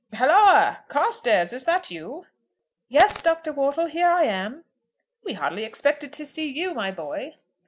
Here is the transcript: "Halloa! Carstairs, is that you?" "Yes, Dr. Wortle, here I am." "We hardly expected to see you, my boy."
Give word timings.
"Halloa! 0.13 0.83
Carstairs, 0.87 1.53
is 1.53 1.65
that 1.65 1.91
you?" 1.91 2.25
"Yes, 2.89 3.21
Dr. 3.21 3.53
Wortle, 3.53 3.85
here 3.85 4.07
I 4.07 4.23
am." 4.23 4.65
"We 5.23 5.33
hardly 5.33 5.63
expected 5.63 6.11
to 6.13 6.25
see 6.25 6.49
you, 6.49 6.73
my 6.73 6.89
boy." 6.89 7.35